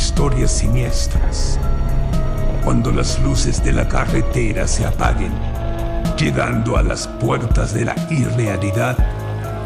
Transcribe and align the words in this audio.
historias 0.00 0.50
siniestras. 0.50 1.58
Cuando 2.64 2.90
las 2.90 3.20
luces 3.20 3.62
de 3.62 3.72
la 3.72 3.86
carretera 3.86 4.66
se 4.66 4.86
apaguen, 4.86 5.32
llegando 6.16 6.78
a 6.78 6.82
las 6.82 7.06
puertas 7.06 7.74
de 7.74 7.84
la 7.84 7.94
irrealidad, 8.08 8.96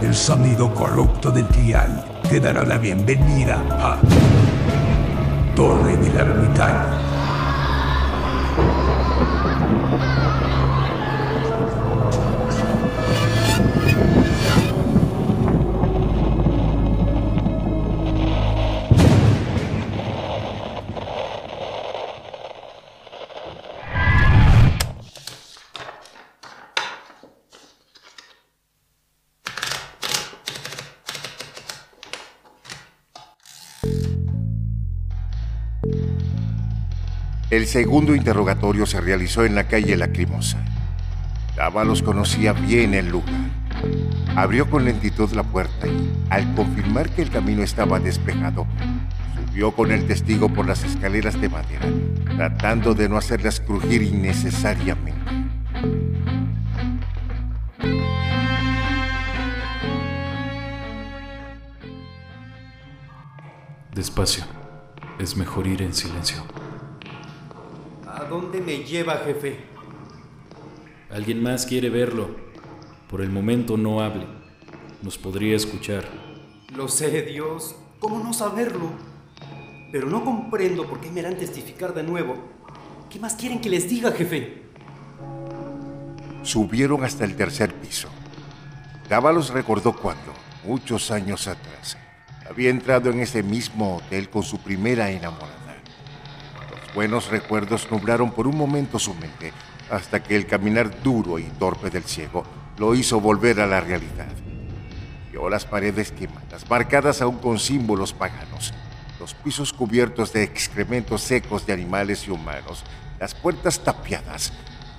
el 0.02 0.12
sonido 0.12 0.74
corrupto 0.74 1.30
del 1.30 1.46
dial 1.50 2.04
te 2.28 2.40
dará 2.40 2.64
la 2.64 2.78
bienvenida 2.78 3.62
a 3.70 3.96
Torre 5.54 5.96
del 5.98 6.16
Ermitaño. 6.16 7.03
El 37.54 37.68
segundo 37.68 38.16
interrogatorio 38.16 38.84
se 38.84 39.00
realizó 39.00 39.44
en 39.44 39.54
la 39.54 39.68
calle 39.68 39.96
Lacrimosa. 39.96 40.58
Dávalos 41.54 42.02
conocía 42.02 42.52
bien 42.52 42.94
el 42.94 43.08
lugar. 43.10 43.32
Abrió 44.34 44.68
con 44.68 44.84
lentitud 44.84 45.30
la 45.30 45.44
puerta 45.44 45.86
y, 45.86 46.12
al 46.30 46.52
confirmar 46.56 47.10
que 47.10 47.22
el 47.22 47.30
camino 47.30 47.62
estaba 47.62 48.00
despejado, 48.00 48.66
subió 49.36 49.70
con 49.70 49.92
el 49.92 50.04
testigo 50.04 50.48
por 50.48 50.66
las 50.66 50.82
escaleras 50.82 51.40
de 51.40 51.48
madera, 51.48 51.86
tratando 52.36 52.92
de 52.92 53.08
no 53.08 53.16
hacerlas 53.16 53.60
crujir 53.60 54.02
innecesariamente. 54.02 55.14
Despacio. 63.94 64.42
Es 65.20 65.36
mejor 65.36 65.68
ir 65.68 65.82
en 65.82 65.94
silencio. 65.94 66.42
¿A 68.34 68.36
dónde 68.36 68.60
me 68.60 68.78
lleva, 68.78 69.18
jefe? 69.18 69.58
Alguien 71.08 71.40
más 71.40 71.66
quiere 71.66 71.88
verlo. 71.88 72.30
Por 73.08 73.20
el 73.20 73.30
momento 73.30 73.76
no 73.76 74.00
hable. 74.00 74.26
Nos 75.02 75.16
podría 75.16 75.54
escuchar. 75.54 76.04
Lo 76.74 76.88
sé, 76.88 77.22
Dios. 77.22 77.76
¿Cómo 78.00 78.18
no 78.18 78.32
saberlo? 78.32 78.90
Pero 79.92 80.08
no 80.08 80.24
comprendo 80.24 80.84
por 80.84 80.98
qué 80.98 81.12
me 81.12 81.20
harán 81.20 81.38
testificar 81.38 81.94
de 81.94 82.02
nuevo. 82.02 82.34
¿Qué 83.08 83.20
más 83.20 83.34
quieren 83.34 83.60
que 83.60 83.70
les 83.70 83.88
diga, 83.88 84.10
jefe? 84.10 84.64
Subieron 86.42 87.04
hasta 87.04 87.24
el 87.24 87.36
tercer 87.36 87.72
piso. 87.72 88.08
Dávalos 89.08 89.50
recordó 89.50 89.92
cuando, 89.92 90.32
muchos 90.64 91.12
años 91.12 91.46
atrás, 91.46 91.96
había 92.50 92.70
entrado 92.70 93.10
en 93.10 93.20
ese 93.20 93.44
mismo 93.44 93.98
hotel 93.98 94.28
con 94.28 94.42
su 94.42 94.58
primera 94.58 95.08
enamorada. 95.08 95.63
Buenos 96.94 97.28
recuerdos 97.28 97.90
nublaron 97.90 98.30
por 98.30 98.46
un 98.46 98.56
momento 98.56 99.00
su 99.00 99.14
mente, 99.14 99.52
hasta 99.90 100.22
que 100.22 100.36
el 100.36 100.46
caminar 100.46 101.02
duro 101.02 101.40
y 101.40 101.42
torpe 101.58 101.90
del 101.90 102.04
ciego 102.04 102.44
lo 102.78 102.94
hizo 102.94 103.20
volver 103.20 103.60
a 103.60 103.66
la 103.66 103.80
realidad. 103.80 104.28
Vio 105.32 105.48
las 105.50 105.64
paredes 105.64 106.12
quemadas, 106.12 106.70
marcadas 106.70 107.20
aún 107.20 107.38
con 107.38 107.58
símbolos 107.58 108.12
paganos, 108.12 108.72
los 109.18 109.34
pisos 109.34 109.72
cubiertos 109.72 110.32
de 110.32 110.44
excrementos 110.44 111.22
secos 111.22 111.66
de 111.66 111.72
animales 111.72 112.28
y 112.28 112.30
humanos, 112.30 112.84
las 113.18 113.34
puertas 113.34 113.80
tapiadas, 113.80 114.52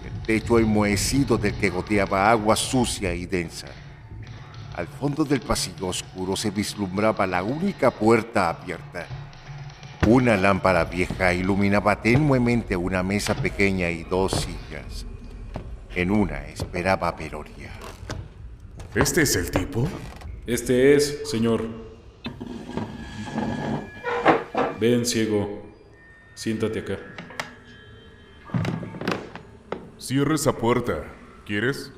el 0.03 0.21
techo 0.23 0.59
enmohecido 0.59 1.37
del 1.37 1.53
que 1.53 1.69
goteaba 1.69 2.29
agua 2.29 2.57
sucia 2.57 3.13
y 3.13 3.25
densa. 3.25 3.67
Al 4.75 4.87
fondo 4.87 5.23
del 5.23 5.39
pasillo 5.39 5.87
oscuro 5.87 6.35
se 6.35 6.51
vislumbraba 6.51 7.25
la 7.25 7.41
única 7.41 7.89
puerta 7.89 8.49
abierta 8.49 9.07
una 10.05 10.37
lámpara 10.37 10.85
vieja 10.85 11.33
iluminaba 11.33 12.01
tenuemente 12.01 12.75
una 12.75 13.01
mesa 13.01 13.33
pequeña 13.35 13.89
y 13.89 14.03
dos 14.03 14.33
sillas. 14.33 15.05
En 15.95 16.11
una 16.11 16.45
esperaba 16.47 17.15
Peroria. 17.15 17.71
¿Este 18.93 19.23
es 19.23 19.35
el 19.35 19.49
tipo? 19.49 19.87
Este 20.45 20.95
es, 20.95 21.21
señor. 21.25 21.63
Ven, 24.79 25.05
ciego. 25.05 25.63
Siéntate 26.35 26.79
acá. 26.79 26.97
Cierra 29.97 30.35
esa 30.35 30.53
puerta. 30.53 31.03
¿Quieres? 31.45 31.91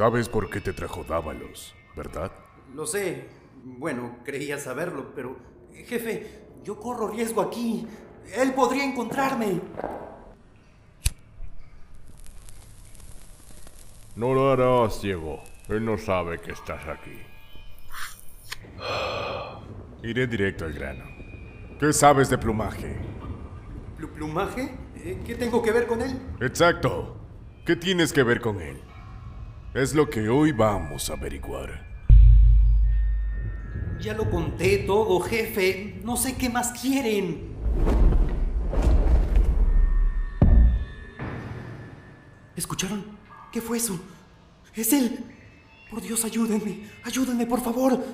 Sabes 0.00 0.30
por 0.30 0.48
qué 0.48 0.62
te 0.62 0.72
trajo 0.72 1.04
Dávalos, 1.04 1.74
¿verdad? 1.94 2.32
Lo 2.74 2.86
sé. 2.86 3.28
Bueno, 3.62 4.16
creía 4.24 4.58
saberlo, 4.58 5.12
pero... 5.14 5.36
Jefe, 5.74 6.40
yo 6.64 6.80
corro 6.80 7.08
riesgo 7.08 7.42
aquí. 7.42 7.86
Él 8.34 8.54
podría 8.54 8.82
encontrarme. 8.82 9.60
No 14.16 14.32
lo 14.32 14.50
harás, 14.50 14.98
ciego. 15.02 15.42
Él 15.68 15.84
no 15.84 15.98
sabe 15.98 16.40
que 16.40 16.52
estás 16.52 16.80
aquí. 16.88 17.18
Iré 20.02 20.26
directo 20.26 20.64
al 20.64 20.72
grano. 20.72 21.04
¿Qué 21.78 21.92
sabes 21.92 22.30
de 22.30 22.38
plumaje? 22.38 22.96
¿Plumaje? 24.14 24.74
Eh, 24.96 25.20
¿Qué 25.26 25.34
tengo 25.34 25.60
que 25.60 25.72
ver 25.72 25.86
con 25.86 26.00
él? 26.00 26.18
Exacto. 26.40 27.18
¿Qué 27.66 27.76
tienes 27.76 28.14
que 28.14 28.22
ver 28.22 28.40
con 28.40 28.62
él? 28.62 28.80
Es 29.72 29.94
lo 29.94 30.10
que 30.10 30.28
hoy 30.28 30.50
vamos 30.50 31.10
a 31.10 31.12
averiguar. 31.12 31.86
Ya 34.00 34.14
lo 34.14 34.28
conté 34.28 34.78
todo, 34.78 35.20
jefe. 35.20 36.00
No 36.02 36.16
sé 36.16 36.36
qué 36.36 36.48
más 36.48 36.72
quieren. 36.72 37.50
¿Escucharon? 42.56 43.04
¿Qué 43.52 43.60
fue 43.60 43.76
eso? 43.76 44.00
Es 44.74 44.92
él. 44.92 45.24
Por 45.88 46.00
Dios, 46.02 46.24
ayúdenme. 46.24 46.88
Ayúdenme, 47.04 47.46
por 47.46 47.60
favor. 47.60 48.04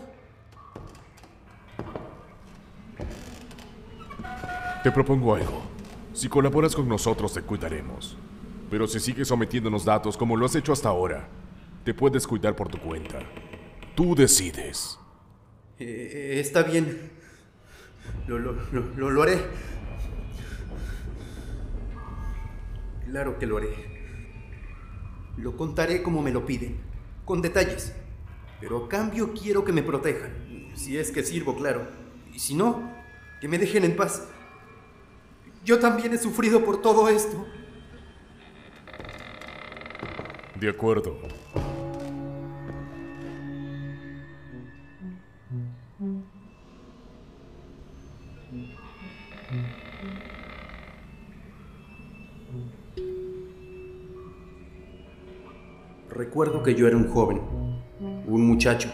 Te 4.83 4.93
propongo 4.93 5.34
algo. 5.34 5.62
Si 6.12 6.28
colaboras 6.28 6.77
con 6.77 6.87
nosotros, 6.87 7.33
te 7.33 7.41
cuidaremos. 7.41 8.15
Pero 8.71 8.87
si 8.87 9.00
sigues 9.00 9.28
sometiéndonos 9.28 9.87
datos 9.87 10.19
como 10.19 10.37
lo 10.37 10.44
has 10.44 10.55
hecho 10.55 10.73
hasta 10.73 10.91
ahora, 10.91 11.27
te 11.86 11.94
puedes 11.94 12.26
cuidar 12.26 12.56
por 12.56 12.66
tu 12.66 12.78
cuenta. 12.78 13.20
Tú 13.94 14.16
decides. 14.16 14.98
Eh, 15.78 16.38
está 16.41 16.64
bien. 16.64 17.12
Lo, 18.26 18.41
lo, 18.41 18.56
lo, 18.72 19.08
lo 19.08 19.22
haré. 19.22 19.38
Claro 23.05 23.38
que 23.38 23.46
lo 23.46 23.58
haré. 23.58 23.72
Lo 25.37 25.56
contaré 25.56 26.02
como 26.02 26.22
me 26.22 26.32
lo 26.32 26.44
piden, 26.44 26.76
con 27.25 27.40
detalles. 27.40 27.94
Pero 28.61 28.87
a 28.87 28.88
cambio 28.88 29.32
quiero 29.32 29.64
que 29.64 29.72
me 29.72 29.84
protejan, 29.84 30.32
si 30.75 30.99
es 30.99 31.12
que 31.12 31.22
sirvo, 31.22 31.55
claro. 31.55 31.87
Y 32.34 32.40
si 32.40 32.56
no, 32.56 32.90
que 33.40 33.46
me 33.46 33.58
dejen 33.58 33.84
en 33.84 33.94
paz. 33.94 34.26
Yo 35.64 35.78
también 35.78 36.12
he 36.12 36.19
sufrido 36.19 36.64
por 36.64 36.82
todo 36.82 37.08
esto. 37.08 37.46
De 40.58 40.69
acuerdo. 40.69 41.16
Recuerdo 56.37 56.62
que 56.62 56.75
yo 56.75 56.87
era 56.87 56.99
un 56.99 57.09
joven, 57.09 57.41
un 58.27 58.47
muchacho. 58.47 58.91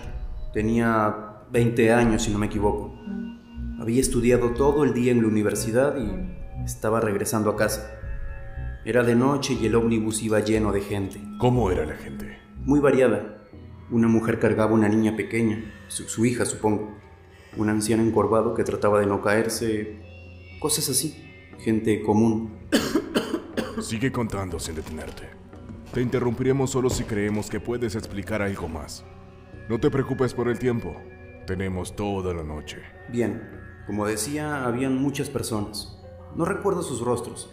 Tenía 0.52 1.42
20 1.50 1.92
años, 1.92 2.22
si 2.22 2.30
no 2.30 2.38
me 2.38 2.46
equivoco. 2.46 2.94
Había 3.80 4.00
estudiado 4.00 4.50
todo 4.50 4.84
el 4.84 4.94
día 4.94 5.10
en 5.10 5.22
la 5.22 5.26
universidad 5.26 5.96
y 5.96 6.64
estaba 6.64 7.00
regresando 7.00 7.50
a 7.50 7.56
casa. 7.56 7.98
Era 8.84 9.02
de 9.02 9.16
noche 9.16 9.58
y 9.60 9.66
el 9.66 9.74
ómnibus 9.74 10.22
iba 10.22 10.38
lleno 10.38 10.70
de 10.70 10.82
gente. 10.82 11.20
¿Cómo 11.40 11.72
era 11.72 11.84
la 11.84 11.96
gente? 11.96 12.38
Muy 12.60 12.78
variada. 12.78 13.42
Una 13.90 14.06
mujer 14.06 14.38
cargaba 14.38 14.72
una 14.72 14.88
niña 14.88 15.16
pequeña, 15.16 15.64
su, 15.88 16.04
su 16.04 16.24
hija 16.24 16.44
supongo. 16.44 16.96
Un 17.56 17.68
anciano 17.70 18.04
encorvado 18.04 18.54
que 18.54 18.62
trataba 18.62 19.00
de 19.00 19.06
no 19.06 19.20
caerse. 19.20 19.98
Cosas 20.60 20.88
así. 20.88 21.20
Gente 21.58 22.02
común. 22.02 22.52
Sigue 23.82 24.12
contando 24.12 24.60
sin 24.60 24.76
detenerte. 24.76 25.41
Te 25.92 26.00
interrumpiremos 26.00 26.70
solo 26.70 26.88
si 26.88 27.04
creemos 27.04 27.50
que 27.50 27.60
puedes 27.60 27.96
explicar 27.96 28.40
algo 28.40 28.66
más. 28.66 29.04
No 29.68 29.78
te 29.78 29.90
preocupes 29.90 30.32
por 30.32 30.48
el 30.48 30.58
tiempo. 30.58 30.96
Tenemos 31.46 31.94
toda 31.94 32.32
la 32.32 32.42
noche. 32.42 32.78
Bien, 33.10 33.42
como 33.86 34.06
decía, 34.06 34.64
habían 34.64 34.96
muchas 34.96 35.28
personas. 35.28 36.00
No 36.34 36.46
recuerdo 36.46 36.82
sus 36.82 37.02
rostros. 37.02 37.52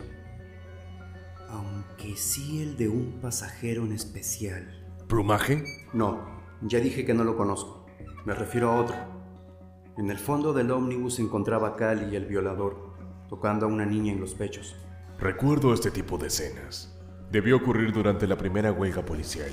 Aunque 1.50 2.16
sí 2.16 2.62
el 2.62 2.78
de 2.78 2.88
un 2.88 3.20
pasajero 3.20 3.84
en 3.84 3.92
especial. 3.92 4.90
¿Plumaje? 5.10 5.66
No, 5.92 6.26
ya 6.62 6.80
dije 6.80 7.06
que 7.06 7.14
no 7.14 7.26
lo 7.26 7.36
conozco. 7.36 7.88
Me 8.26 8.34
refiero 8.34 8.72
a 8.72 8.80
otro. 8.80 8.96
En 9.98 10.10
el 10.10 10.18
fondo 10.18 10.54
del 10.54 10.72
ómnibus 10.72 11.16
se 11.16 11.24
encontraba 11.24 11.76
Cali 11.76 12.14
y 12.14 12.16
el 12.16 12.26
violador, 12.26 12.94
tocando 13.28 13.66
a 13.66 13.70
una 13.70 13.86
niña 13.86 14.14
en 14.14 14.22
los 14.22 14.34
pechos. 14.34 14.78
Recuerdo 15.20 15.74
este 15.74 15.92
tipo 15.92 16.18
de 16.18 16.28
escenas. 16.28 16.96
Debió 17.32 17.58
ocurrir 17.58 17.94
durante 17.94 18.26
la 18.26 18.38
primera 18.38 18.72
huelga 18.72 19.04
policial. 19.04 19.52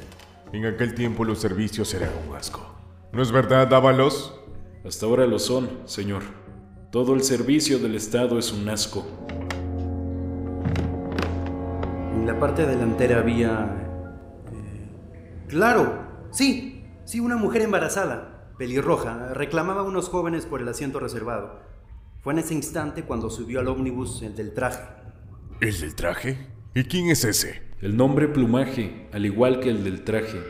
En 0.52 0.64
aquel 0.64 0.94
tiempo 0.94 1.24
los 1.24 1.38
servicios 1.38 1.92
eran 1.92 2.10
un 2.26 2.34
asco. 2.34 2.74
¿No 3.12 3.22
es 3.22 3.30
verdad, 3.30 3.68
Dávalos? 3.68 4.40
Hasta 4.84 5.04
ahora 5.04 5.26
lo 5.26 5.38
son, 5.38 5.68
señor. 5.84 6.22
Todo 6.90 7.14
el 7.14 7.22
servicio 7.22 7.78
del 7.78 7.94
Estado 7.94 8.38
es 8.38 8.52
un 8.52 8.68
asco. 8.68 9.04
En 12.14 12.26
la 12.26 12.38
parte 12.40 12.66
delantera 12.66 13.18
había... 13.18 13.76
eh, 14.52 15.44
claro, 15.48 16.06
sí, 16.30 16.84
sí, 17.04 17.20
una 17.20 17.36
mujer 17.36 17.62
embarazada, 17.62 18.52
pelirroja, 18.56 19.34
reclamaba 19.34 19.82
a 19.82 19.84
unos 19.84 20.08
jóvenes 20.08 20.46
por 20.46 20.62
el 20.62 20.68
asiento 20.68 20.98
reservado. 20.98 21.60
Fue 22.22 22.32
en 22.32 22.38
ese 22.38 22.54
instante 22.54 23.02
cuando 23.02 23.28
subió 23.28 23.60
al 23.60 23.68
ómnibus 23.68 24.22
el 24.22 24.34
del 24.34 24.54
traje. 24.54 24.82
¿El 25.60 25.78
del 25.78 25.94
traje? 25.94 26.46
¿Y 26.74 26.84
quién 26.84 27.10
es 27.10 27.24
ese? 27.24 27.65
El 27.82 27.94
nombre 27.94 28.26
plumaje, 28.26 29.06
al 29.12 29.26
igual 29.26 29.60
que 29.60 29.68
el 29.68 29.84
del 29.84 30.02
traje, 30.02 30.40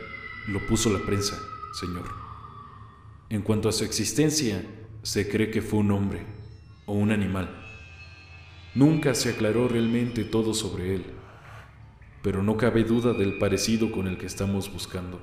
lo 0.47 0.65
puso 0.65 0.89
la 0.89 1.05
prensa, 1.05 1.37
señor. 1.77 2.05
En 3.29 3.41
cuanto 3.41 3.67
a 3.67 3.73
su 3.73 3.83
existencia, 3.83 4.63
se 5.03 5.27
cree 5.27 5.51
que 5.51 5.61
fue 5.61 5.79
un 5.79 5.91
hombre 5.91 6.21
o 6.85 6.93
un 6.93 7.11
animal. 7.11 7.49
Nunca 8.75 9.13
se 9.13 9.31
aclaró 9.31 9.67
realmente 9.67 10.23
todo 10.23 10.53
sobre 10.53 10.95
él, 10.95 11.05
pero 12.21 12.43
no 12.43 12.55
cabe 12.55 12.85
duda 12.85 13.11
del 13.11 13.37
parecido 13.37 13.91
con 13.91 14.07
el 14.07 14.17
que 14.17 14.25
estamos 14.25 14.71
buscando, 14.71 15.19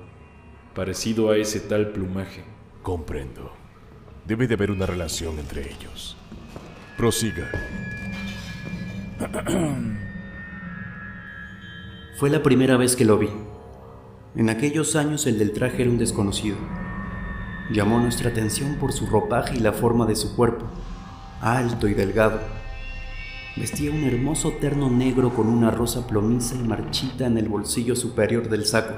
parecido 0.75 1.31
a 1.31 1.37
ese 1.37 1.59
tal 1.59 1.91
plumaje. 1.91 2.43
Comprendo. 2.83 3.51
Debe 4.27 4.45
de 4.45 4.53
haber 4.53 4.69
una 4.69 4.85
relación 4.85 5.39
entre 5.39 5.71
ellos. 5.71 6.15
Prosiga. 6.97 7.49
Fue 12.17 12.29
la 12.29 12.41
primera 12.41 12.77
vez 12.77 12.95
que 12.95 13.03
lo 13.03 13.17
vi. 13.17 13.27
En 14.37 14.49
aquellos 14.49 14.95
años 14.95 15.27
el 15.27 15.37
del 15.37 15.51
traje 15.51 15.81
era 15.81 15.91
un 15.91 15.97
desconocido. 15.97 16.55
Llamó 17.73 17.99
nuestra 17.99 18.29
atención 18.29 18.75
por 18.75 18.93
su 18.93 19.05
ropaje 19.05 19.57
y 19.57 19.59
la 19.59 19.73
forma 19.73 20.05
de 20.05 20.15
su 20.15 20.33
cuerpo, 20.33 20.65
alto 21.41 21.89
y 21.89 21.93
delgado. 21.93 22.39
Vestía 23.57 23.91
un 23.91 24.05
hermoso 24.05 24.53
terno 24.61 24.89
negro 24.89 25.33
con 25.33 25.49
una 25.49 25.71
rosa 25.71 26.07
plomiza 26.07 26.55
y 26.55 26.65
marchita 26.65 27.25
en 27.25 27.37
el 27.37 27.49
bolsillo 27.49 27.97
superior 27.97 28.47
del 28.47 28.65
saco. 28.65 28.95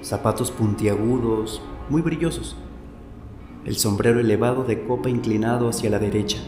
Zapatos 0.00 0.52
puntiagudos, 0.52 1.62
muy 1.90 2.00
brillosos. 2.00 2.54
El 3.64 3.74
sombrero 3.74 4.20
elevado 4.20 4.62
de 4.62 4.84
copa 4.84 5.10
inclinado 5.10 5.68
hacia 5.68 5.90
la 5.90 5.98
derecha. 5.98 6.38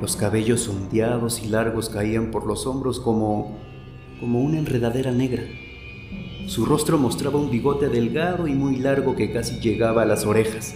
Los 0.00 0.14
cabellos 0.14 0.68
ondeados 0.68 1.42
y 1.42 1.48
largos 1.48 1.88
caían 1.88 2.30
por 2.30 2.46
los 2.46 2.68
hombros 2.68 3.00
como 3.00 3.73
como 4.20 4.40
una 4.40 4.58
enredadera 4.58 5.10
negra. 5.10 5.44
Su 6.46 6.66
rostro 6.66 6.98
mostraba 6.98 7.38
un 7.38 7.50
bigote 7.50 7.88
delgado 7.88 8.46
y 8.46 8.54
muy 8.54 8.76
largo 8.76 9.16
que 9.16 9.32
casi 9.32 9.60
llegaba 9.60 10.02
a 10.02 10.06
las 10.06 10.26
orejas. 10.26 10.74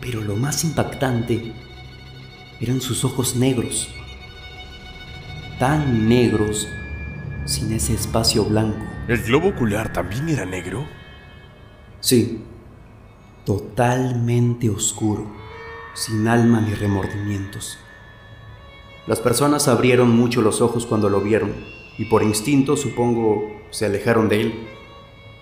Pero 0.00 0.20
lo 0.22 0.36
más 0.36 0.64
impactante 0.64 1.52
eran 2.60 2.80
sus 2.80 3.04
ojos 3.04 3.36
negros, 3.36 3.88
tan 5.58 6.08
negros 6.08 6.68
sin 7.44 7.72
ese 7.72 7.94
espacio 7.94 8.44
blanco. 8.44 8.78
¿El 9.08 9.22
globo 9.22 9.48
ocular 9.48 9.92
también 9.92 10.28
era 10.28 10.44
negro? 10.46 10.86
Sí, 12.00 12.40
totalmente 13.44 14.70
oscuro, 14.70 15.30
sin 15.94 16.28
alma 16.28 16.60
ni 16.60 16.74
remordimientos. 16.74 17.78
Las 19.10 19.18
personas 19.18 19.66
abrieron 19.66 20.08
mucho 20.16 20.40
los 20.40 20.60
ojos 20.60 20.86
cuando 20.86 21.08
lo 21.08 21.20
vieron 21.20 21.50
y 21.98 22.04
por 22.04 22.22
instinto, 22.22 22.76
supongo, 22.76 23.42
se 23.70 23.86
alejaron 23.86 24.28
de 24.28 24.40
él. 24.40 24.54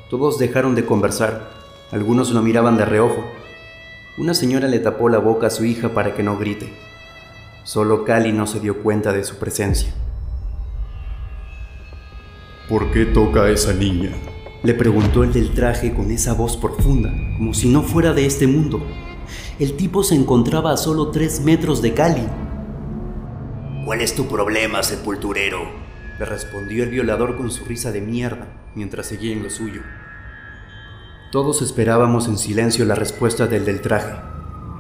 Todos 0.09 0.39
dejaron 0.39 0.75
de 0.75 0.87
conversar, 0.87 1.51
algunos 1.93 2.31
lo 2.31 2.41
miraban 2.41 2.79
de 2.79 2.87
reojo. 2.87 3.23
Una 4.17 4.33
señora 4.33 4.69
le 4.69 4.79
tapó 4.79 5.11
la 5.11 5.19
boca 5.19 5.49
a 5.49 5.51
su 5.51 5.67
hija 5.67 5.91
para 5.91 6.15
que 6.15 6.23
no 6.23 6.39
grite. 6.39 6.73
Solo 7.63 8.07
Cali 8.07 8.33
no 8.33 8.47
se 8.47 8.59
dio 8.59 8.83
cuenta 8.83 9.13
de 9.13 9.23
su 9.23 9.37
presencia. 9.37 9.93
¿Por 12.71 12.91
qué 12.91 13.05
toca 13.05 13.43
a 13.43 13.51
esa 13.51 13.75
niña? 13.75 14.13
Le 14.63 14.73
preguntó 14.73 15.25
el 15.25 15.33
del 15.35 15.53
traje 15.53 15.93
con 15.93 16.11
esa 16.11 16.33
voz 16.33 16.57
profunda, 16.57 17.13
como 17.37 17.53
si 17.53 17.69
no 17.69 17.83
fuera 17.83 18.15
de 18.15 18.25
este 18.25 18.47
mundo. 18.47 18.81
El 19.59 19.77
tipo 19.77 20.03
se 20.05 20.15
encontraba 20.15 20.73
a 20.73 20.79
solo 20.79 21.11
tres 21.11 21.43
metros 21.43 21.83
de 21.83 21.93
Cali. 21.93 22.25
¿Cuál 23.89 24.03
es 24.03 24.15
tu 24.15 24.29
problema, 24.29 24.83
sepulturero? 24.83 25.61
Le 26.19 26.27
respondió 26.27 26.85
el 26.85 26.91
violador 26.91 27.39
con 27.39 27.51
su 27.51 27.65
risa 27.65 27.91
de 27.91 28.03
mierda, 28.03 28.47
mientras 28.75 29.07
seguía 29.07 29.33
en 29.33 29.43
lo 29.43 29.49
suyo. 29.49 29.81
Todos 31.33 31.63
esperábamos 31.63 32.29
en 32.29 32.37
silencio 32.37 32.85
la 32.85 32.95
respuesta 32.95 33.47
del 33.47 33.65
del 33.65 33.81
traje. 33.81 34.15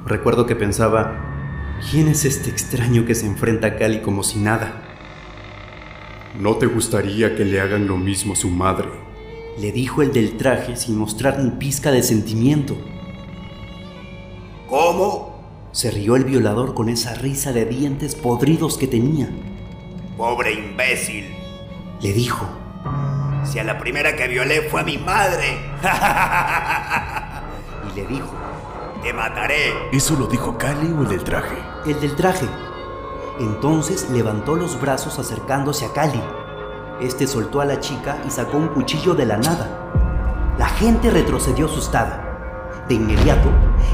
Recuerdo 0.04 0.44
que 0.44 0.56
pensaba, 0.56 1.78
¿quién 1.90 2.08
es 2.08 2.26
este 2.26 2.50
extraño 2.50 3.06
que 3.06 3.14
se 3.14 3.24
enfrenta 3.24 3.68
a 3.68 3.76
Cali 3.76 4.02
como 4.02 4.22
si 4.22 4.40
nada? 4.40 4.74
¿No 6.38 6.56
te 6.56 6.66
gustaría 6.66 7.34
que 7.34 7.46
le 7.46 7.62
hagan 7.62 7.86
lo 7.86 7.96
mismo 7.96 8.34
a 8.34 8.36
su 8.36 8.50
madre? 8.50 8.90
Le 9.58 9.72
dijo 9.72 10.02
el 10.02 10.12
del 10.12 10.36
traje 10.36 10.76
sin 10.76 10.98
mostrar 10.98 11.38
ni 11.38 11.52
pizca 11.52 11.90
de 11.90 12.02
sentimiento. 12.02 12.76
¿Cómo? 14.68 15.27
Se 15.72 15.90
rió 15.90 16.16
el 16.16 16.24
violador 16.24 16.74
con 16.74 16.88
esa 16.88 17.14
risa 17.14 17.52
de 17.52 17.64
dientes 17.66 18.14
podridos 18.14 18.78
que 18.78 18.86
tenía. 18.86 19.28
Pobre 20.16 20.52
imbécil. 20.52 21.26
Le 22.00 22.12
dijo, 22.12 22.46
Si 23.44 23.58
a 23.58 23.64
la 23.64 23.78
primera 23.78 24.16
que 24.16 24.28
violé 24.28 24.62
fue 24.62 24.80
a 24.80 24.84
mi 24.84 24.98
madre. 24.98 25.58
y 27.92 27.96
le 27.96 28.06
dijo, 28.06 28.30
Te 29.02 29.12
mataré. 29.12 29.72
¿Eso 29.92 30.16
lo 30.18 30.26
dijo 30.26 30.56
Cali 30.58 30.90
o 30.92 31.02
el 31.02 31.08
del 31.08 31.24
traje? 31.24 31.56
el 31.86 32.00
del 32.00 32.16
traje. 32.16 32.46
Entonces 33.40 34.10
levantó 34.10 34.56
los 34.56 34.80
brazos 34.80 35.18
acercándose 35.18 35.86
a 35.86 35.92
Cali. 35.92 36.20
Este 37.00 37.26
soltó 37.28 37.60
a 37.60 37.64
la 37.64 37.78
chica 37.78 38.18
y 38.26 38.30
sacó 38.30 38.56
un 38.56 38.68
cuchillo 38.68 39.14
de 39.14 39.26
la 39.26 39.36
nada. 39.36 40.54
La 40.58 40.66
gente 40.68 41.10
retrocedió 41.10 41.66
asustada. 41.66 42.24
De 42.88 42.94
inmediato, 42.94 43.48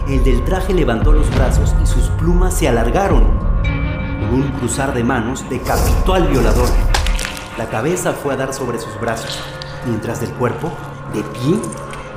el 0.09 0.23
del 0.25 0.45
traje 0.45 0.75
levantó 0.75 1.13
los 1.13 1.33
brazos 1.35 1.75
y 1.83 1.87
sus 1.87 2.09
plumas 2.11 2.55
se 2.55 2.69
alargaron. 2.69 3.25
Con 4.21 4.35
un 4.35 4.53
cruzar 4.59 4.95
de 4.95 5.05
manos, 5.05 5.45
decapitó 5.49 6.15
al 6.15 6.29
violador. 6.29 6.69
La 7.59 7.69
cabeza 7.69 8.13
fue 8.13 8.35
a 8.35 8.37
dar 8.37 8.53
sobre 8.53 8.79
sus 8.79 9.01
brazos, 9.01 9.39
mientras 9.87 10.21
del 10.21 10.31
cuerpo, 10.31 10.73
de 11.13 11.23
pie, 11.23 11.59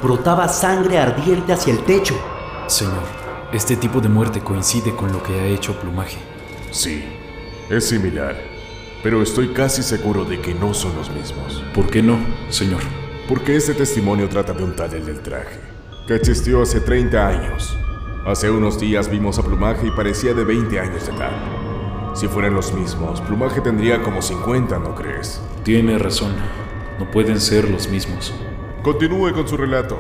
brotaba 0.02 0.48
sangre 0.48 0.98
ardiente 0.98 1.54
hacia 1.54 1.74
el 1.74 1.84
techo. 1.84 2.16
Señor, 2.68 3.04
este 3.54 3.76
tipo 3.76 4.02
de 4.02 4.10
muerte 4.10 4.42
coincide 4.42 4.96
con 4.96 5.12
lo 5.12 5.22
que 5.24 5.40
ha 5.40 5.46
hecho 5.46 5.80
Plumaje. 5.80 6.18
Sí, 6.72 7.04
es 7.70 7.88
similar. 7.88 8.36
Pero 9.04 9.22
estoy 9.22 9.50
casi 9.50 9.84
seguro 9.84 10.26
de 10.26 10.42
que 10.42 10.54
no 10.54 10.74
son 10.74 10.96
los 10.96 11.10
mismos. 11.12 11.64
¿Por 11.74 11.88
qué 11.90 12.02
no, 12.02 12.18
señor? 12.50 12.82
Porque 13.30 13.56
este 13.56 13.74
testimonio 13.74 14.28
trata 14.28 14.54
de 14.54 14.64
un 14.64 14.76
tal 14.76 14.94
el 14.94 15.06
del 15.06 15.22
traje, 15.22 15.60
que 16.08 16.16
existió 16.16 16.62
hace 16.62 16.80
30 16.80 17.28
años. 17.28 17.78
Hace 18.26 18.50
unos 18.50 18.80
días 18.80 19.10
vimos 19.10 19.38
a 19.40 19.44
Plumaje 19.44 19.88
y 19.88 19.92
parecía 19.92 20.34
de 20.34 20.46
20 20.46 20.80
años 20.80 21.06
de 21.06 21.14
edad. 21.14 21.32
Si 22.16 22.30
fueran 22.30 22.54
los 22.54 22.74
mismos, 22.74 23.20
Plumaje 23.20 23.60
tendría 23.60 24.02
como 24.02 24.22
50, 24.22 24.80
¿no 24.80 24.96
crees? 24.96 25.42
Tiene 25.64 25.98
razón. 25.98 26.34
No 26.98 27.12
pueden 27.12 27.42
ser 27.42 27.70
los 27.70 27.90
mismos. 27.90 28.34
Continúe 28.84 29.34
con 29.34 29.50
su 29.50 29.58
relato. 29.58 30.00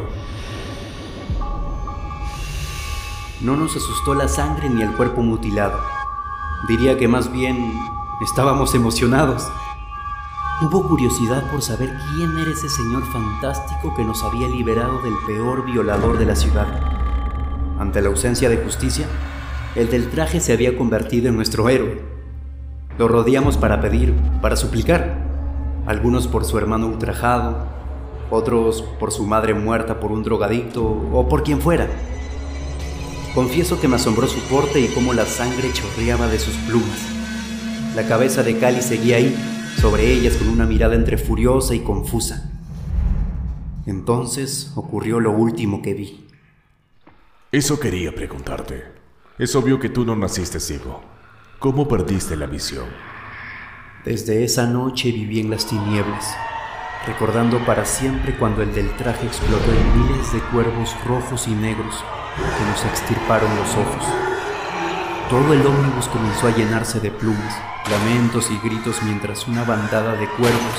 No 3.41 3.57
nos 3.57 3.75
asustó 3.75 4.15
la 4.15 4.29
sangre 4.29 4.69
ni 4.69 4.83
el 4.83 4.93
cuerpo 4.93 5.21
mutilado. 5.21 5.77
Diría 6.69 6.97
que 6.97 7.09
más 7.09 7.31
bien 7.33 7.73
estábamos 8.21 8.73
emocionados. 8.75 9.45
Hubo 10.59 10.87
curiosidad 10.87 11.51
por 11.51 11.61
saber 11.61 11.95
quién 12.15 12.35
era 12.39 12.49
ese 12.49 12.67
señor 12.67 13.03
fantástico 13.13 13.93
que 13.95 14.03
nos 14.03 14.23
había 14.23 14.47
liberado 14.47 14.99
del 15.03 15.13
peor 15.27 15.63
violador 15.63 16.17
de 16.17 16.25
la 16.25 16.35
ciudad. 16.35 16.65
Ante 17.77 18.01
la 18.01 18.07
ausencia 18.07 18.49
de 18.49 18.57
justicia, 18.57 19.05
el 19.75 19.91
del 19.91 20.09
traje 20.09 20.39
se 20.39 20.53
había 20.53 20.75
convertido 20.75 21.29
en 21.29 21.35
nuestro 21.35 21.69
héroe. 21.69 22.01
Lo 22.97 23.07
rodeamos 23.07 23.55
para 23.55 23.81
pedir, 23.81 24.15
para 24.41 24.55
suplicar. 24.55 25.27
algunos 25.85 26.27
por 26.27 26.43
su 26.43 26.57
hermano 26.57 26.87
ultrajado, 26.87 27.67
otros 28.31 28.81
por 28.99 29.11
su 29.11 29.27
madre 29.27 29.53
muerta 29.53 29.99
por 29.99 30.11
un 30.11 30.23
drogadicto 30.23 30.83
o 30.83 31.29
por 31.29 31.43
quien 31.43 31.61
fuera. 31.61 31.87
Confieso 33.35 33.79
que 33.79 33.87
me 33.87 33.97
asombró 33.97 34.25
su 34.25 34.39
porte 34.49 34.79
y 34.79 34.87
cómo 34.87 35.13
la 35.13 35.27
sangre 35.27 35.71
chorreaba 35.71 36.27
de 36.27 36.39
sus 36.39 36.55
plumas. 36.67 36.97
La 37.95 38.07
cabeza 38.07 38.41
de 38.41 38.57
Cali 38.57 38.81
seguía 38.81 39.17
ahí, 39.17 39.35
sobre 39.79 40.11
ellas 40.11 40.37
con 40.37 40.49
una 40.49 40.65
mirada 40.65 40.95
entre 40.95 41.17
furiosa 41.17 41.75
y 41.75 41.79
confusa. 41.79 42.51
Entonces 43.85 44.71
ocurrió 44.75 45.19
lo 45.19 45.31
último 45.31 45.81
que 45.81 45.93
vi. 45.93 46.27
Eso 47.51 47.79
quería 47.79 48.13
preguntarte. 48.13 48.83
Es 49.37 49.55
obvio 49.55 49.79
que 49.79 49.89
tú 49.89 50.03
no 50.03 50.15
naciste 50.15 50.59
ciego. 50.59 51.01
¿Cómo 51.59 51.87
perdiste 51.87 52.35
la 52.35 52.47
visión? 52.47 52.87
Desde 54.03 54.43
esa 54.43 54.65
noche 54.65 55.11
viví 55.11 55.39
en 55.39 55.49
las 55.49 55.67
tinieblas, 55.67 56.35
recordando 57.05 57.63
para 57.65 57.85
siempre 57.85 58.37
cuando 58.37 58.63
el 58.63 58.73
del 58.73 58.95
traje 58.97 59.27
explotó 59.27 59.71
en 59.71 60.01
miles 60.01 60.33
de 60.33 60.39
cuervos 60.51 60.95
rojos 61.05 61.47
y 61.47 61.51
negros 61.51 62.03
que 62.35 62.65
nos 62.65 62.85
extirparon 62.85 63.55
los 63.55 63.75
ojos. 63.75 64.36
Todo 65.29 65.53
el 65.53 65.65
ómnibus 65.65 66.07
comenzó 66.07 66.47
a 66.47 66.55
llenarse 66.55 67.01
de 67.01 67.11
plumas, 67.11 67.53
lamentos 67.91 68.49
y 68.49 68.57
gritos 68.65 69.03
mientras 69.03 69.45
una 69.45 69.65
bandada 69.65 70.13
de 70.13 70.25
cuervos 70.29 70.75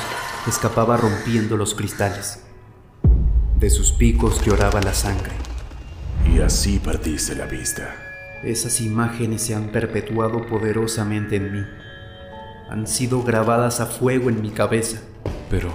escapaba 0.47 0.97
rompiendo 0.97 1.59
los 1.59 1.75
cristales. 1.75 2.45
De 3.59 3.69
sus 3.69 3.93
picos 3.93 4.43
lloraba 4.43 4.81
la 4.81 4.95
sangre. 4.95 5.33
Y 6.35 6.41
así 6.41 6.79
perdiste 6.79 7.35
la 7.35 7.45
vista. 7.45 7.95
Esas 8.43 8.81
imágenes 8.81 9.43
se 9.43 9.55
han 9.55 9.69
perpetuado 9.69 10.47
poderosamente 10.47 11.37
en 11.37 11.53
mí. 11.53 11.67
Han 12.71 12.87
sido 12.87 13.23
grabadas 13.23 13.81
a 13.81 13.87
fuego 13.87 14.31
en 14.31 14.41
mi 14.41 14.51
cabeza. 14.51 15.03
Pero, 15.51 15.69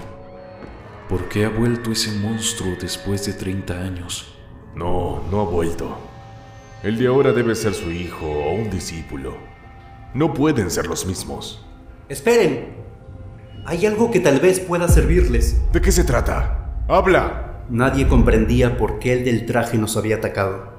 ¿por 1.09 1.29
qué 1.29 1.45
ha 1.45 1.49
vuelto 1.49 1.91
ese 1.91 2.11
monstruo 2.11 2.75
después 2.81 3.23
de 3.27 3.33
30 3.33 3.73
años? 3.79 4.33
No, 4.73 5.21
no 5.29 5.41
ha 5.41 5.45
vuelto. 5.45 6.12
El 6.83 6.97
de 6.97 7.07
ahora 7.07 7.31
debe 7.31 7.55
ser 7.55 7.73
su 7.73 7.91
hijo 7.91 8.25
o 8.25 8.55
un 8.55 8.69
discípulo. 8.69 9.37
No 10.13 10.33
pueden 10.33 10.69
ser 10.69 10.87
los 10.87 11.05
mismos. 11.05 11.65
Esperen. 12.09 12.75
Hay 13.65 13.85
algo 13.85 14.11
que 14.11 14.19
tal 14.19 14.41
vez 14.41 14.59
pueda 14.59 14.89
servirles. 14.89 15.61
¿De 15.71 15.79
qué 15.79 15.93
se 15.93 16.03
trata? 16.03 16.83
¡Habla! 16.89 17.63
Nadie 17.69 18.09
comprendía 18.09 18.77
por 18.77 18.99
qué 18.99 19.13
el 19.13 19.23
del 19.23 19.45
traje 19.45 19.77
nos 19.77 19.95
había 19.95 20.17
atacado. 20.17 20.73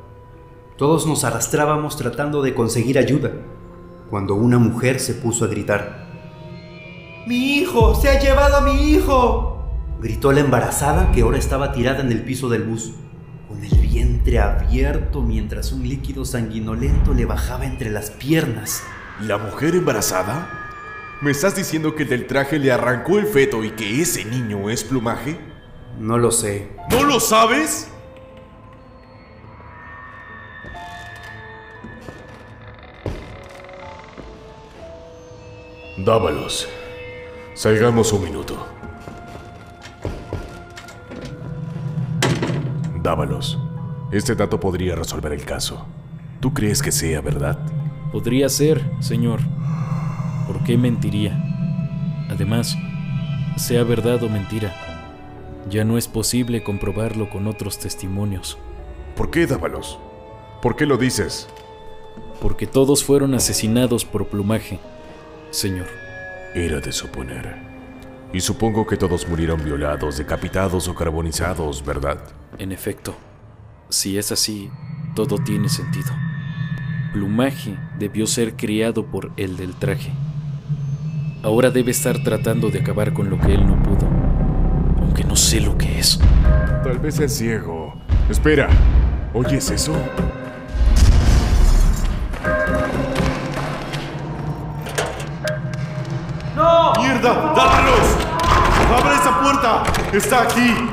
Todos 0.76 1.06
nos 1.06 1.24
arrastrábamos 1.24 1.96
tratando 1.96 2.42
de 2.42 2.52
conseguir 2.52 2.98
ayuda, 2.98 3.32
cuando 4.10 4.34
una 4.34 4.58
mujer 4.58 5.00
se 5.00 5.14
puso 5.14 5.46
a 5.46 5.48
gritar. 5.48 6.04
¡Mi 7.26 7.56
hijo! 7.56 7.94
¡Se 7.94 8.10
ha 8.10 8.20
llevado 8.20 8.56
a 8.56 8.60
mi 8.60 8.90
hijo! 8.90 9.64
Gritó 10.02 10.32
la 10.32 10.40
embarazada 10.40 11.12
que 11.12 11.22
ahora 11.22 11.38
estaba 11.38 11.72
tirada 11.72 12.00
en 12.00 12.12
el 12.12 12.22
piso 12.24 12.50
del 12.50 12.64
bus, 12.64 12.92
con 13.48 13.64
el 13.64 13.76
vientre 13.78 14.38
abierto 14.38 15.22
mientras 15.22 15.72
un 15.72 15.88
líquido 15.88 16.24
sanguinolento 16.24 17.14
le 17.14 17.24
bajaba 17.24 17.66
entre 17.66 17.90
las 17.90 18.10
piernas. 18.10 18.82
¿La 19.20 19.38
mujer 19.38 19.74
embarazada? 19.74 20.48
¿Me 21.20 21.30
estás 21.30 21.54
diciendo 21.54 21.94
que 21.94 22.02
el 22.02 22.08
del 22.08 22.26
traje 22.26 22.58
le 22.58 22.72
arrancó 22.72 23.18
el 23.18 23.26
feto 23.26 23.64
y 23.64 23.70
que 23.70 24.00
ese 24.02 24.24
niño 24.24 24.68
es 24.70 24.84
plumaje? 24.84 25.38
No 25.98 26.18
lo 26.18 26.30
sé. 26.30 26.68
¿No 26.90 27.04
lo 27.04 27.20
sabes? 27.20 27.88
Dávalos. 35.96 36.68
Salgamos 37.54 38.12
un 38.12 38.24
minuto. 38.24 38.66
Dávalos. 43.04 43.58
Este 44.12 44.34
dato 44.34 44.58
podría 44.58 44.94
resolver 44.94 45.34
el 45.34 45.44
caso. 45.44 45.84
¿Tú 46.40 46.54
crees 46.54 46.80
que 46.80 46.90
sea 46.90 47.20
verdad? 47.20 47.58
Podría 48.10 48.48
ser, 48.48 48.82
señor. 49.00 49.40
¿Por 50.46 50.64
qué 50.64 50.78
mentiría? 50.78 51.38
Además, 52.30 52.78
sea 53.58 53.84
verdad 53.84 54.22
o 54.22 54.30
mentira, 54.30 54.74
ya 55.68 55.84
no 55.84 55.98
es 55.98 56.08
posible 56.08 56.64
comprobarlo 56.64 57.28
con 57.28 57.46
otros 57.46 57.78
testimonios. 57.78 58.56
¿Por 59.16 59.30
qué, 59.30 59.46
Dávalos? 59.46 59.98
¿Por 60.62 60.74
qué 60.74 60.86
lo 60.86 60.96
dices? 60.96 61.46
Porque 62.40 62.66
todos 62.66 63.04
fueron 63.04 63.34
asesinados 63.34 64.06
por 64.06 64.28
plumaje, 64.28 64.78
señor. 65.50 65.88
Era 66.54 66.80
de 66.80 66.90
suponer. 66.90 67.73
Y 68.34 68.40
supongo 68.40 68.84
que 68.84 68.96
todos 68.96 69.28
murieron 69.28 69.62
violados, 69.64 70.18
decapitados 70.18 70.88
o 70.88 70.94
carbonizados, 70.96 71.84
¿verdad? 71.86 72.18
En 72.58 72.72
efecto, 72.72 73.14
si 73.88 74.18
es 74.18 74.32
así, 74.32 74.72
todo 75.14 75.38
tiene 75.38 75.68
sentido. 75.68 76.10
Plumaje 77.12 77.78
debió 77.96 78.26
ser 78.26 78.56
criado 78.56 79.06
por 79.06 79.30
el 79.36 79.56
del 79.56 79.76
traje. 79.76 80.12
Ahora 81.44 81.70
debe 81.70 81.92
estar 81.92 82.24
tratando 82.24 82.70
de 82.70 82.80
acabar 82.80 83.12
con 83.12 83.30
lo 83.30 83.38
que 83.38 83.54
él 83.54 83.64
no 83.64 83.80
pudo, 83.80 84.08
aunque 85.00 85.22
no 85.22 85.36
sé 85.36 85.60
lo 85.60 85.78
que 85.78 86.00
es. 86.00 86.18
Tal 86.82 86.98
vez 86.98 87.20
es 87.20 87.36
ciego. 87.36 87.94
Espera, 88.28 88.68
¿oyes 89.32 89.70
eso? 89.70 89.92
¡No! 96.56 96.94
¡Mierda! 97.00 97.54
¡Dávalos! 97.54 98.13
¡Abre 98.94 99.14
esa 99.16 99.40
puerta! 99.40 99.82
¡Está 100.12 100.42
aquí! 100.42 100.88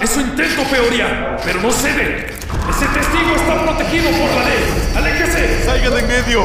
Eso 0.00 0.20
intento, 0.20 0.62
Peoria, 0.64 1.36
pero 1.44 1.60
no 1.60 1.70
cede. 1.70 2.34
Ese 2.70 2.86
testigo 2.86 3.36
está 3.36 3.62
protegido 3.62 4.10
por 4.10 4.30
la 4.30 4.44
ley. 4.44 4.92
¡Aléjese! 4.96 5.64
¡Salga 5.66 5.90
de 5.90 6.00
en 6.00 6.08
medio! 6.08 6.44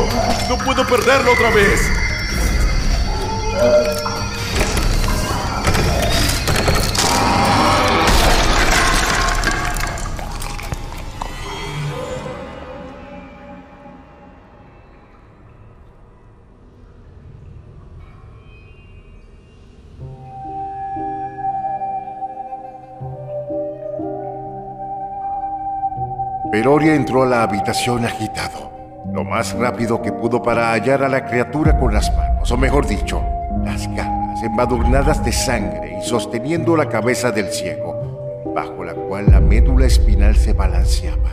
¡No 0.50 0.58
puedo 0.58 0.86
perderlo 0.86 1.32
otra 1.32 1.50
vez! 1.52 1.90
Peroria 26.60 26.94
entró 26.94 27.24
a 27.24 27.26
la 27.26 27.44
habitación 27.44 28.04
agitado, 28.04 28.70
lo 29.14 29.24
más 29.24 29.54
rápido 29.54 30.02
que 30.02 30.12
pudo 30.12 30.44
para 30.44 30.74
hallar 30.74 31.04
a 31.04 31.08
la 31.08 31.26
criatura 31.26 31.80
con 31.80 31.94
las 31.94 32.14
manos, 32.14 32.52
o 32.52 32.58
mejor 32.58 32.86
dicho, 32.86 33.24
las 33.64 33.88
garras 33.96 34.44
embadurnadas 34.44 35.24
de 35.24 35.32
sangre 35.32 36.00
y 36.02 36.06
sosteniendo 36.06 36.76
la 36.76 36.90
cabeza 36.90 37.32
del 37.32 37.48
ciego, 37.48 38.52
bajo 38.54 38.84
la 38.84 38.94
cual 38.94 39.28
la 39.32 39.40
médula 39.40 39.86
espinal 39.86 40.36
se 40.36 40.52
balanceaba. 40.52 41.30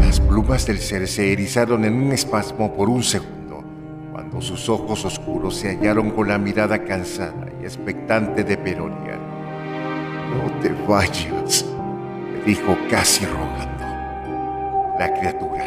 Las 0.00 0.20
plumas 0.20 0.64
del 0.68 0.78
ser 0.78 1.08
se 1.08 1.32
erizaron 1.32 1.84
en 1.84 1.94
un 1.94 2.12
espasmo 2.12 2.72
por 2.72 2.88
un 2.88 3.02
segundo, 3.02 3.64
cuando 4.12 4.40
sus 4.40 4.68
ojos 4.68 5.04
oscuros 5.04 5.56
se 5.56 5.70
hallaron 5.70 6.10
con 6.10 6.28
la 6.28 6.38
mirada 6.38 6.84
cansada 6.84 7.48
y 7.60 7.64
expectante 7.64 8.44
de 8.44 8.56
Peroria. 8.56 9.18
No 10.30 10.60
te 10.60 10.72
vayas, 10.86 11.66
le 12.32 12.44
dijo 12.44 12.76
casi 12.88 13.26
rogando. 13.26 13.69
La 15.00 15.14
criatura, 15.14 15.64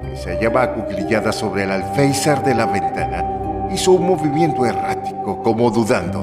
que 0.00 0.16
se 0.16 0.30
hallaba 0.30 0.62
acuclillada 0.62 1.32
sobre 1.32 1.64
el 1.64 1.72
alféizar 1.72 2.44
de 2.44 2.54
la 2.54 2.66
ventana, 2.66 3.68
hizo 3.74 3.90
un 3.90 4.06
movimiento 4.06 4.64
errático, 4.64 5.42
como 5.42 5.72
dudando. 5.72 6.20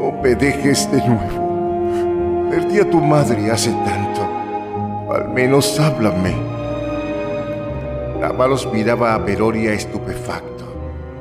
No 0.00 0.20
me 0.20 0.34
dejes 0.34 0.90
de 0.90 0.98
nuevo. 1.06 2.50
Perdí 2.50 2.80
a 2.80 2.90
tu 2.90 3.00
madre 3.00 3.52
hace 3.52 3.70
tanto. 3.70 4.28
Al 5.14 5.28
menos 5.28 5.78
háblame. 5.78 6.34
Dávalos 8.20 8.68
miraba 8.72 9.14
a 9.14 9.24
Peroria 9.24 9.74
estupefacto. 9.74 10.64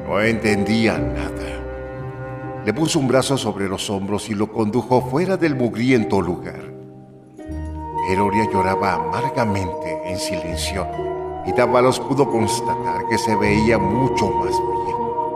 No 0.08 0.20
entendía 0.20 0.98
nada. 0.98 2.64
Le 2.66 2.74
puso 2.74 2.98
un 2.98 3.08
brazo 3.08 3.38
sobre 3.38 3.70
los 3.70 3.88
hombros 3.92 4.32
y 4.32 4.34
lo 4.34 4.52
condujo 4.52 5.00
fuera 5.00 5.38
del 5.38 5.56
mugriento 5.56 6.20
lugar. 6.22 6.67
Peroria 8.08 8.50
lloraba 8.50 8.94
amargamente 8.94 10.02
en 10.06 10.18
silencio 10.18 10.88
y 11.46 11.52
Dávalos 11.52 12.00
pudo 12.00 12.26
constatar 12.32 13.06
que 13.10 13.18
se 13.18 13.36
veía 13.36 13.78
mucho 13.78 14.30
más 14.30 14.52
viejo. 14.86 15.28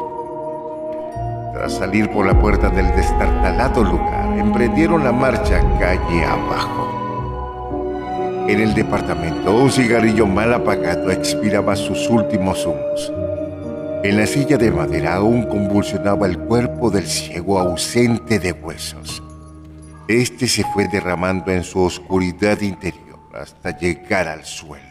Tras 1.53 1.73
salir 1.73 2.09
por 2.11 2.25
la 2.25 2.39
puerta 2.39 2.69
del 2.69 2.87
destartalado 2.95 3.83
lugar, 3.83 4.39
emprendieron 4.39 5.03
la 5.03 5.11
marcha 5.11 5.59
calle 5.79 6.23
abajo. 6.23 6.87
En 8.47 8.61
el 8.61 8.73
departamento, 8.73 9.53
un 9.53 9.69
cigarrillo 9.69 10.25
mal 10.25 10.53
apagado 10.53 11.11
expiraba 11.11 11.75
sus 11.75 12.09
últimos 12.09 12.65
humos. 12.65 13.11
En 14.05 14.15
la 14.15 14.25
silla 14.25 14.55
de 14.57 14.71
madera 14.71 15.15
aún 15.15 15.43
convulsionaba 15.43 16.25
el 16.25 16.39
cuerpo 16.39 16.89
del 16.89 17.05
ciego 17.05 17.59
ausente 17.59 18.39
de 18.39 18.53
huesos. 18.53 19.21
Este 20.11 20.45
se 20.45 20.65
fue 20.65 20.89
derramando 20.89 21.53
en 21.53 21.63
su 21.63 21.79
oscuridad 21.79 22.59
interior 22.59 23.17
hasta 23.33 23.77
llegar 23.77 24.27
al 24.27 24.43
suelo. 24.43 24.90